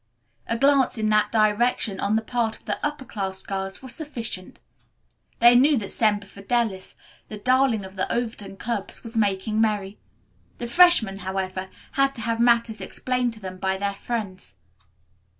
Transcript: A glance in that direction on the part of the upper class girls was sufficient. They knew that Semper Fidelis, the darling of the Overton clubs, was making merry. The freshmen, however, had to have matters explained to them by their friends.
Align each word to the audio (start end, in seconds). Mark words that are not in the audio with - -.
A 0.47 0.57
glance 0.57 0.97
in 0.97 1.09
that 1.09 1.31
direction 1.31 1.99
on 1.99 2.15
the 2.15 2.23
part 2.23 2.57
of 2.57 2.65
the 2.65 2.83
upper 2.83 3.05
class 3.05 3.43
girls 3.43 3.83
was 3.83 3.93
sufficient. 3.93 4.59
They 5.37 5.53
knew 5.53 5.77
that 5.77 5.91
Semper 5.91 6.25
Fidelis, 6.25 6.95
the 7.27 7.37
darling 7.37 7.85
of 7.85 7.97
the 7.97 8.11
Overton 8.11 8.57
clubs, 8.57 9.03
was 9.03 9.15
making 9.15 9.61
merry. 9.61 9.99
The 10.57 10.65
freshmen, 10.65 11.19
however, 11.19 11.69
had 11.91 12.15
to 12.15 12.21
have 12.21 12.39
matters 12.39 12.81
explained 12.81 13.33
to 13.35 13.39
them 13.39 13.59
by 13.59 13.77
their 13.77 13.93
friends. 13.93 14.55